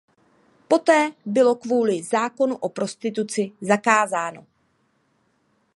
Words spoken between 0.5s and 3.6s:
Poté bylo kvůli zákonu o prostituci